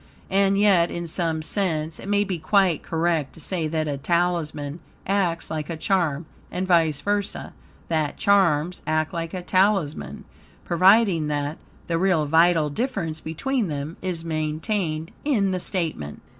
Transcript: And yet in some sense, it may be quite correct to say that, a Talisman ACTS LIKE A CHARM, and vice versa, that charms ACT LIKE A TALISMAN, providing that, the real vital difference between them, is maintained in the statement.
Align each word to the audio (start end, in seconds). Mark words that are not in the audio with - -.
And 0.31 0.57
yet 0.59 0.89
in 0.89 1.05
some 1.05 1.43
sense, 1.43 1.99
it 1.99 2.09
may 2.09 2.23
be 2.23 2.39
quite 2.39 2.81
correct 2.81 3.33
to 3.33 3.39
say 3.39 3.67
that, 3.67 3.87
a 3.87 3.99
Talisman 3.99 4.79
ACTS 5.05 5.51
LIKE 5.51 5.69
A 5.69 5.77
CHARM, 5.77 6.25
and 6.49 6.65
vice 6.67 7.01
versa, 7.01 7.53
that 7.87 8.17
charms 8.17 8.81
ACT 8.87 9.13
LIKE 9.13 9.35
A 9.35 9.43
TALISMAN, 9.43 10.23
providing 10.65 11.27
that, 11.27 11.59
the 11.85 11.99
real 11.99 12.25
vital 12.25 12.71
difference 12.71 13.21
between 13.21 13.67
them, 13.67 13.95
is 14.01 14.25
maintained 14.25 15.11
in 15.23 15.51
the 15.51 15.59
statement. 15.59 16.23